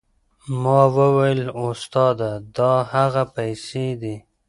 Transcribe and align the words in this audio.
ما 0.61 0.81
وويل 0.97 1.41
استاده 1.67 2.31
دا 2.57 2.73
هغه 2.93 3.23
پيسې 3.35 3.87
دي. 4.01 4.15